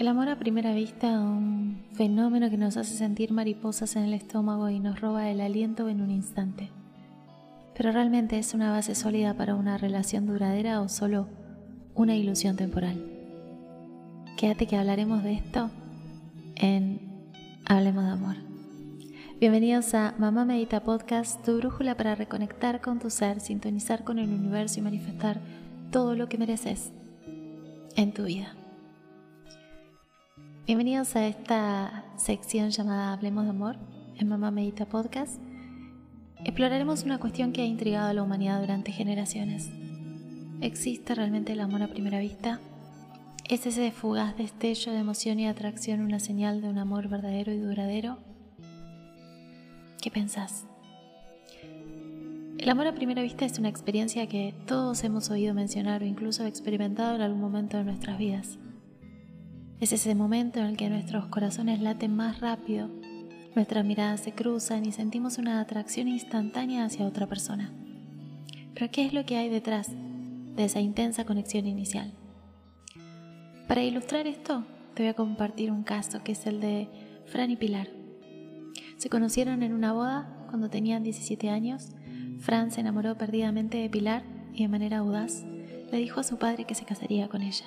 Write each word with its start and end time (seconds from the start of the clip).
El 0.00 0.08
amor 0.08 0.30
a 0.30 0.38
primera 0.38 0.72
vista, 0.72 1.20
un 1.20 1.82
fenómeno 1.92 2.48
que 2.48 2.56
nos 2.56 2.78
hace 2.78 2.94
sentir 2.94 3.32
mariposas 3.32 3.96
en 3.96 4.04
el 4.04 4.14
estómago 4.14 4.70
y 4.70 4.80
nos 4.80 4.98
roba 4.98 5.28
el 5.28 5.42
aliento 5.42 5.90
en 5.90 6.00
un 6.00 6.10
instante. 6.10 6.70
Pero 7.76 7.92
realmente 7.92 8.38
es 8.38 8.54
una 8.54 8.72
base 8.72 8.94
sólida 8.94 9.34
para 9.34 9.54
una 9.54 9.76
relación 9.76 10.24
duradera 10.24 10.80
o 10.80 10.88
solo 10.88 11.28
una 11.94 12.16
ilusión 12.16 12.56
temporal. 12.56 12.96
Quédate 14.38 14.66
que 14.66 14.78
hablaremos 14.78 15.22
de 15.22 15.34
esto 15.34 15.68
en 16.56 16.98
Hablemos 17.66 18.06
de 18.06 18.10
Amor. 18.10 18.36
Bienvenidos 19.38 19.92
a 19.92 20.14
Mamá 20.16 20.46
Medita 20.46 20.82
Podcast, 20.82 21.44
tu 21.44 21.58
brújula 21.58 21.94
para 21.94 22.14
reconectar 22.14 22.80
con 22.80 23.00
tu 23.00 23.10
ser, 23.10 23.40
sintonizar 23.40 24.02
con 24.02 24.18
el 24.18 24.30
universo 24.30 24.80
y 24.80 24.82
manifestar 24.82 25.42
todo 25.90 26.14
lo 26.14 26.26
que 26.30 26.38
mereces 26.38 26.90
en 27.96 28.14
tu 28.14 28.24
vida. 28.24 28.54
Bienvenidos 30.66 31.16
a 31.16 31.26
esta 31.26 32.04
sección 32.16 32.70
llamada 32.70 33.12
Hablemos 33.12 33.44
de 33.44 33.50
Amor 33.50 33.76
en 34.16 34.28
Mamá 34.28 34.50
Medita 34.50 34.86
Podcast. 34.86 35.40
Exploraremos 36.44 37.02
una 37.02 37.18
cuestión 37.18 37.52
que 37.52 37.62
ha 37.62 37.64
intrigado 37.64 38.08
a 38.08 38.12
la 38.12 38.22
humanidad 38.22 38.60
durante 38.60 38.92
generaciones. 38.92 39.70
¿Existe 40.60 41.14
realmente 41.14 41.54
el 41.54 41.60
amor 41.60 41.82
a 41.82 41.88
primera 41.88 42.20
vista? 42.20 42.60
¿Es 43.48 43.66
ese 43.66 43.90
fugaz 43.90 44.36
destello 44.36 44.92
de 44.92 44.98
emoción 44.98 45.40
y 45.40 45.48
atracción 45.48 46.02
una 46.02 46.20
señal 46.20 46.60
de 46.60 46.68
un 46.68 46.78
amor 46.78 47.08
verdadero 47.08 47.52
y 47.52 47.58
duradero? 47.58 48.18
¿Qué 50.00 50.10
pensás? 50.10 50.66
El 52.58 52.68
amor 52.68 52.86
a 52.86 52.94
primera 52.94 53.22
vista 53.22 53.46
es 53.46 53.58
una 53.58 53.70
experiencia 53.70 54.28
que 54.28 54.54
todos 54.66 55.02
hemos 55.02 55.30
oído 55.30 55.54
mencionar 55.54 56.02
o 56.02 56.06
incluso 56.06 56.44
experimentado 56.44 57.16
en 57.16 57.22
algún 57.22 57.40
momento 57.40 57.78
de 57.78 57.84
nuestras 57.84 58.18
vidas. 58.18 58.58
Es 59.80 59.94
ese 59.94 60.14
momento 60.14 60.60
en 60.60 60.66
el 60.66 60.76
que 60.76 60.90
nuestros 60.90 61.26
corazones 61.26 61.80
laten 61.80 62.14
más 62.14 62.40
rápido, 62.40 62.90
nuestras 63.54 63.82
miradas 63.82 64.20
se 64.20 64.32
cruzan 64.32 64.84
y 64.84 64.92
sentimos 64.92 65.38
una 65.38 65.58
atracción 65.58 66.06
instantánea 66.06 66.84
hacia 66.84 67.06
otra 67.06 67.26
persona. 67.26 67.72
Pero 68.74 68.90
¿qué 68.90 69.06
es 69.06 69.14
lo 69.14 69.24
que 69.24 69.38
hay 69.38 69.48
detrás 69.48 69.88
de 69.90 70.64
esa 70.64 70.80
intensa 70.80 71.24
conexión 71.24 71.66
inicial? 71.66 72.12
Para 73.68 73.82
ilustrar 73.82 74.26
esto, 74.26 74.66
te 74.94 75.04
voy 75.04 75.10
a 75.10 75.14
compartir 75.14 75.72
un 75.72 75.82
caso 75.82 76.22
que 76.22 76.32
es 76.32 76.46
el 76.46 76.60
de 76.60 76.88
Fran 77.24 77.50
y 77.50 77.56
Pilar. 77.56 77.88
Se 78.98 79.08
conocieron 79.08 79.62
en 79.62 79.72
una 79.72 79.94
boda 79.94 80.46
cuando 80.50 80.68
tenían 80.68 81.02
17 81.02 81.48
años. 81.48 81.88
Fran 82.40 82.70
se 82.70 82.82
enamoró 82.82 83.16
perdidamente 83.16 83.78
de 83.78 83.88
Pilar 83.88 84.24
y 84.52 84.62
de 84.62 84.68
manera 84.68 84.98
audaz 84.98 85.42
le 85.90 85.98
dijo 85.98 86.20
a 86.20 86.24
su 86.24 86.36
padre 86.36 86.66
que 86.66 86.74
se 86.74 86.84
casaría 86.84 87.28
con 87.28 87.40
ella. 87.40 87.64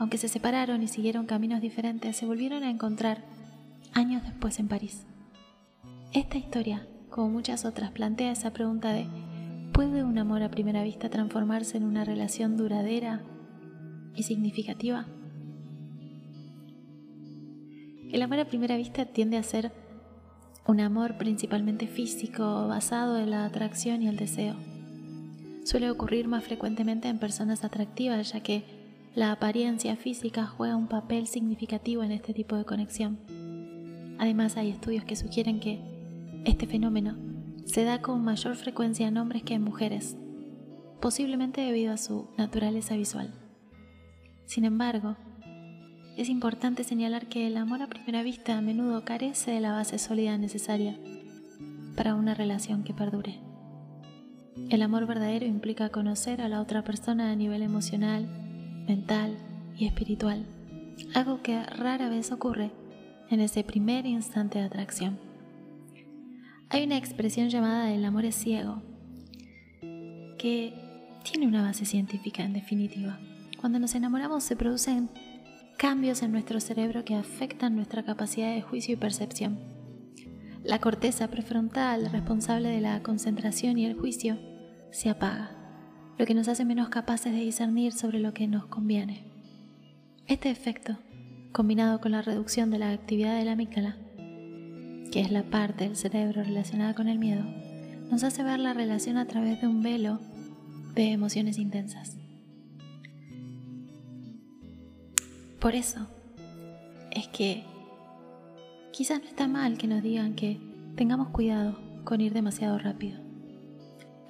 Aunque 0.00 0.16
se 0.16 0.28
separaron 0.28 0.82
y 0.82 0.88
siguieron 0.88 1.26
caminos 1.26 1.60
diferentes, 1.60 2.16
se 2.16 2.24
volvieron 2.24 2.62
a 2.64 2.70
encontrar 2.70 3.22
años 3.92 4.22
después 4.22 4.58
en 4.58 4.66
París. 4.66 5.04
Esta 6.14 6.38
historia, 6.38 6.86
como 7.10 7.28
muchas 7.28 7.66
otras, 7.66 7.90
plantea 7.90 8.32
esa 8.32 8.50
pregunta 8.50 8.94
de 8.94 9.06
¿puede 9.74 10.02
un 10.02 10.16
amor 10.16 10.42
a 10.42 10.50
primera 10.50 10.82
vista 10.82 11.10
transformarse 11.10 11.76
en 11.76 11.84
una 11.84 12.02
relación 12.02 12.56
duradera 12.56 13.20
y 14.16 14.22
significativa? 14.22 15.04
El 18.10 18.22
amor 18.22 18.38
a 18.38 18.46
primera 18.46 18.78
vista 18.78 19.04
tiende 19.04 19.36
a 19.36 19.42
ser 19.42 19.70
un 20.66 20.80
amor 20.80 21.18
principalmente 21.18 21.86
físico, 21.86 22.66
basado 22.68 23.18
en 23.18 23.28
la 23.28 23.44
atracción 23.44 24.02
y 24.02 24.08
el 24.08 24.16
deseo. 24.16 24.56
Suele 25.64 25.90
ocurrir 25.90 26.26
más 26.26 26.42
frecuentemente 26.42 27.08
en 27.08 27.18
personas 27.18 27.64
atractivas, 27.64 28.32
ya 28.32 28.40
que 28.40 28.79
la 29.14 29.32
apariencia 29.32 29.96
física 29.96 30.46
juega 30.46 30.76
un 30.76 30.86
papel 30.86 31.26
significativo 31.26 32.04
en 32.04 32.12
este 32.12 32.32
tipo 32.32 32.56
de 32.56 32.64
conexión. 32.64 33.18
Además, 34.18 34.56
hay 34.56 34.70
estudios 34.70 35.04
que 35.04 35.16
sugieren 35.16 35.58
que 35.58 35.80
este 36.44 36.66
fenómeno 36.66 37.16
se 37.64 37.84
da 37.84 38.00
con 38.00 38.22
mayor 38.22 38.54
frecuencia 38.54 39.08
en 39.08 39.18
hombres 39.18 39.42
que 39.42 39.54
en 39.54 39.62
mujeres, 39.62 40.16
posiblemente 41.00 41.60
debido 41.60 41.92
a 41.92 41.96
su 41.96 42.28
naturaleza 42.38 42.96
visual. 42.96 43.34
Sin 44.46 44.64
embargo, 44.64 45.16
es 46.16 46.28
importante 46.28 46.84
señalar 46.84 47.28
que 47.28 47.46
el 47.46 47.56
amor 47.56 47.82
a 47.82 47.88
primera 47.88 48.22
vista 48.22 48.56
a 48.56 48.60
menudo 48.60 49.04
carece 49.04 49.50
de 49.50 49.60
la 49.60 49.72
base 49.72 49.98
sólida 49.98 50.36
necesaria 50.38 50.98
para 51.96 52.14
una 52.14 52.34
relación 52.34 52.84
que 52.84 52.94
perdure. 52.94 53.40
El 54.68 54.82
amor 54.82 55.06
verdadero 55.06 55.46
implica 55.46 55.88
conocer 55.88 56.40
a 56.42 56.48
la 56.48 56.60
otra 56.60 56.84
persona 56.84 57.30
a 57.30 57.36
nivel 57.36 57.62
emocional, 57.62 58.28
mental 58.90 59.36
y 59.78 59.86
espiritual, 59.86 60.44
algo 61.14 61.42
que 61.42 61.62
rara 61.62 62.08
vez 62.08 62.32
ocurre 62.32 62.72
en 63.30 63.38
ese 63.38 63.62
primer 63.62 64.04
instante 64.04 64.58
de 64.58 64.64
atracción. 64.64 65.16
Hay 66.70 66.82
una 66.82 66.96
expresión 66.96 67.50
llamada 67.50 67.92
el 67.92 68.04
amor 68.04 68.30
ciego, 68.32 68.82
que 70.38 70.74
tiene 71.22 71.46
una 71.46 71.62
base 71.62 71.84
científica 71.84 72.42
en 72.42 72.52
definitiva. 72.52 73.20
Cuando 73.60 73.78
nos 73.78 73.94
enamoramos 73.94 74.42
se 74.42 74.56
producen 74.56 75.08
cambios 75.78 76.22
en 76.22 76.32
nuestro 76.32 76.58
cerebro 76.58 77.04
que 77.04 77.14
afectan 77.14 77.76
nuestra 77.76 78.02
capacidad 78.02 78.52
de 78.52 78.62
juicio 78.62 78.94
y 78.94 78.96
percepción. 78.96 79.60
La 80.64 80.80
corteza 80.80 81.28
prefrontal, 81.28 82.10
responsable 82.10 82.70
de 82.70 82.80
la 82.80 83.04
concentración 83.04 83.78
y 83.78 83.86
el 83.86 83.94
juicio, 83.94 84.36
se 84.90 85.10
apaga 85.10 85.59
lo 86.18 86.26
que 86.26 86.34
nos 86.34 86.48
hace 86.48 86.64
menos 86.64 86.88
capaces 86.88 87.32
de 87.32 87.40
discernir 87.40 87.92
sobre 87.92 88.20
lo 88.20 88.34
que 88.34 88.46
nos 88.46 88.66
conviene. 88.66 89.24
Este 90.26 90.50
efecto, 90.50 90.98
combinado 91.52 92.00
con 92.00 92.12
la 92.12 92.22
reducción 92.22 92.70
de 92.70 92.78
la 92.78 92.92
actividad 92.92 93.38
de 93.38 93.44
la 93.44 93.52
amígdala, 93.52 93.96
que 95.10 95.20
es 95.20 95.30
la 95.32 95.42
parte 95.42 95.84
del 95.84 95.96
cerebro 95.96 96.42
relacionada 96.42 96.94
con 96.94 97.08
el 97.08 97.18
miedo, 97.18 97.44
nos 98.10 98.24
hace 98.24 98.42
ver 98.42 98.58
la 98.58 98.74
relación 98.74 99.16
a 99.16 99.26
través 99.26 99.60
de 99.60 99.66
un 99.66 99.82
velo 99.82 100.20
de 100.94 101.12
emociones 101.12 101.58
intensas. 101.58 102.16
Por 105.60 105.74
eso 105.74 106.06
es 107.10 107.28
que 107.28 107.64
quizás 108.92 109.20
no 109.20 109.26
está 109.26 109.46
mal 109.46 109.78
que 109.78 109.86
nos 109.86 110.02
digan 110.02 110.34
que 110.34 110.58
tengamos 110.96 111.28
cuidado 111.28 111.78
con 112.04 112.20
ir 112.20 112.32
demasiado 112.32 112.78
rápido. 112.78 113.29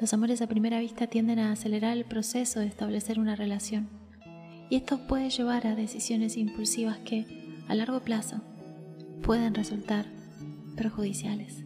Los 0.00 0.14
amores 0.14 0.40
a 0.40 0.46
primera 0.46 0.80
vista 0.80 1.08
tienden 1.08 1.38
a 1.38 1.52
acelerar 1.52 1.94
el 1.94 2.06
proceso 2.06 2.60
de 2.60 2.66
establecer 2.66 3.20
una 3.20 3.36
relación 3.36 3.90
y 4.70 4.76
esto 4.76 5.06
puede 5.06 5.28
llevar 5.28 5.66
a 5.66 5.74
decisiones 5.74 6.38
impulsivas 6.38 6.96
que, 7.00 7.26
a 7.68 7.74
largo 7.74 8.00
plazo, 8.00 8.40
pueden 9.22 9.54
resultar 9.54 10.06
perjudiciales. 10.74 11.64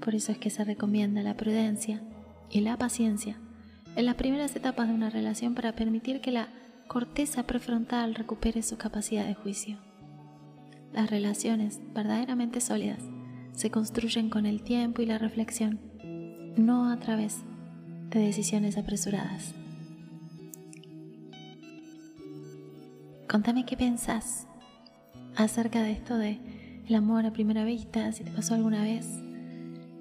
Por 0.00 0.14
eso 0.14 0.30
es 0.30 0.38
que 0.38 0.50
se 0.50 0.62
recomienda 0.62 1.22
la 1.22 1.36
prudencia 1.36 2.00
y 2.48 2.60
la 2.60 2.76
paciencia 2.76 3.40
en 3.96 4.06
las 4.06 4.14
primeras 4.14 4.54
etapas 4.54 4.86
de 4.86 4.94
una 4.94 5.10
relación 5.10 5.56
para 5.56 5.74
permitir 5.74 6.20
que 6.20 6.30
la 6.30 6.48
corteza 6.86 7.42
prefrontal 7.42 8.14
recupere 8.14 8.62
su 8.62 8.76
capacidad 8.76 9.26
de 9.26 9.34
juicio. 9.34 9.78
Las 10.92 11.10
relaciones 11.10 11.80
verdaderamente 11.92 12.60
sólidas 12.60 13.02
se 13.52 13.72
construyen 13.72 14.30
con 14.30 14.46
el 14.46 14.62
tiempo 14.62 15.02
y 15.02 15.06
la 15.06 15.18
reflexión 15.18 15.91
no 16.56 16.90
a 16.90 16.98
través 16.98 17.42
de 18.10 18.20
decisiones 18.20 18.76
apresuradas. 18.76 19.54
Contame 23.28 23.64
qué 23.64 23.76
pensás 23.76 24.46
acerca 25.36 25.82
de 25.82 25.92
esto 25.92 26.18
de 26.18 26.38
el 26.86 26.94
amor 26.94 27.24
a 27.24 27.32
primera 27.32 27.64
vista, 27.64 28.12
si 28.12 28.24
te 28.24 28.30
pasó 28.30 28.54
alguna 28.54 28.82
vez, 28.82 29.06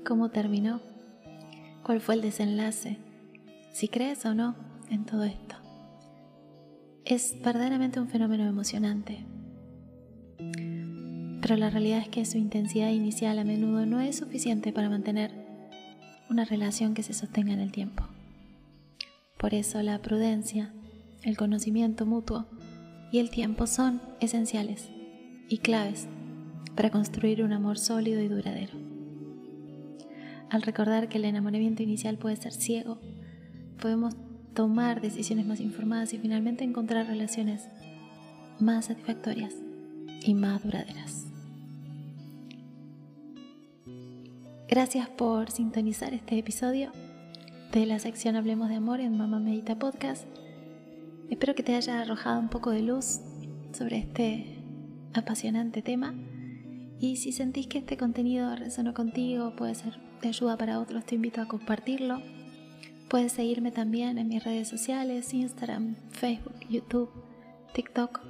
cómo 0.05 0.29
terminó, 0.29 0.81
cuál 1.83 2.01
fue 2.01 2.15
el 2.15 2.21
desenlace, 2.21 2.97
si 3.71 3.87
crees 3.87 4.25
o 4.25 4.33
no 4.33 4.55
en 4.89 5.05
todo 5.05 5.23
esto. 5.23 5.55
Es 7.05 7.37
verdaderamente 7.41 7.99
un 7.99 8.09
fenómeno 8.09 8.45
emocionante, 8.45 9.25
pero 11.41 11.55
la 11.55 11.69
realidad 11.69 11.99
es 11.99 12.09
que 12.09 12.25
su 12.25 12.37
intensidad 12.37 12.89
inicial 12.89 13.39
a 13.39 13.43
menudo 13.43 13.85
no 13.85 14.01
es 14.01 14.17
suficiente 14.17 14.73
para 14.73 14.89
mantener 14.89 15.40
una 16.31 16.45
relación 16.45 16.93
que 16.93 17.03
se 17.03 17.13
sostenga 17.13 17.51
en 17.51 17.59
el 17.59 17.73
tiempo. 17.73 18.05
Por 19.37 19.53
eso 19.53 19.81
la 19.83 20.01
prudencia, 20.01 20.73
el 21.23 21.35
conocimiento 21.35 22.05
mutuo 22.05 22.45
y 23.11 23.19
el 23.19 23.29
tiempo 23.29 23.67
son 23.67 24.01
esenciales 24.21 24.89
y 25.49 25.57
claves 25.57 26.07
para 26.75 26.89
construir 26.89 27.43
un 27.43 27.51
amor 27.51 27.77
sólido 27.77 28.21
y 28.21 28.29
duradero. 28.29 28.71
Al 30.49 30.61
recordar 30.61 31.09
que 31.09 31.17
el 31.17 31.25
enamoramiento 31.25 31.83
inicial 31.83 32.17
puede 32.17 32.37
ser 32.37 32.53
ciego, 32.53 32.97
podemos 33.81 34.15
tomar 34.53 35.01
decisiones 35.01 35.45
más 35.45 35.59
informadas 35.59 36.13
y 36.13 36.17
finalmente 36.17 36.63
encontrar 36.63 37.07
relaciones 37.07 37.67
más 38.59 38.85
satisfactorias 38.85 39.55
y 40.23 40.33
más 40.33 40.63
duraderas. 40.63 41.30
Gracias 44.71 45.09
por 45.09 45.51
sintonizar 45.51 46.13
este 46.13 46.37
episodio 46.37 46.93
de 47.73 47.85
la 47.85 47.99
sección 47.99 48.37
Hablemos 48.37 48.69
de 48.69 48.75
Amor 48.75 49.01
en 49.01 49.17
Mamá 49.17 49.37
Medita 49.37 49.77
Podcast. 49.77 50.23
Espero 51.29 51.55
que 51.55 51.61
te 51.61 51.75
haya 51.75 51.99
arrojado 51.99 52.39
un 52.39 52.47
poco 52.47 52.69
de 52.69 52.81
luz 52.81 53.19
sobre 53.73 53.97
este 53.97 54.63
apasionante 55.13 55.81
tema. 55.81 56.13
Y 57.01 57.17
si 57.17 57.33
sentís 57.33 57.67
que 57.67 57.79
este 57.79 57.97
contenido 57.97 58.55
resonó 58.55 58.93
contigo, 58.93 59.57
puede 59.57 59.75
ser 59.75 59.99
de 60.21 60.29
ayuda 60.29 60.55
para 60.55 60.79
otros, 60.79 61.05
te 61.05 61.15
invito 61.15 61.41
a 61.41 61.49
compartirlo. 61.49 62.21
Puedes 63.09 63.33
seguirme 63.33 63.73
también 63.73 64.17
en 64.17 64.29
mis 64.29 64.41
redes 64.41 64.69
sociales, 64.69 65.33
Instagram, 65.33 65.97
Facebook, 66.11 66.55
YouTube, 66.69 67.11
TikTok, 67.73 68.21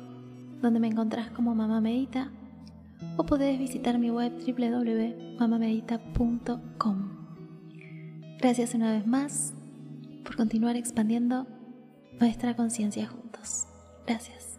donde 0.59 0.79
me 0.79 0.87
encontrás 0.87 1.29
como 1.29 1.53
Mamá 1.53 1.81
Medita, 1.81 2.31
o 3.17 3.25
podés 3.25 3.59
visitar 3.59 3.99
mi 3.99 4.11
web 4.11 4.33
www.mamamedita.com. 4.33 7.09
Gracias 8.39 8.73
una 8.73 8.93
vez 8.93 9.05
más 9.05 9.53
por 10.23 10.35
continuar 10.35 10.75
expandiendo 10.75 11.45
nuestra 12.19 12.55
conciencia 12.55 13.07
juntos. 13.07 13.67
Gracias. 14.07 14.50